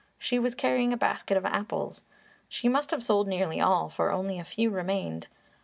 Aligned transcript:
She 0.17 0.39
was 0.39 0.55
carrying 0.55 0.93
a 0.93 0.97
basket 0.97 1.37
of 1.37 1.45
apples. 1.45 2.05
She 2.49 2.67
must 2.67 2.89
have 2.89 3.03
sold 3.03 3.27
nearly 3.27 3.61
all, 3.61 3.87
for 3.87 4.11
only 4.11 4.39
a 4.39 4.43
few 4.43 4.71
remained. 4.71 5.27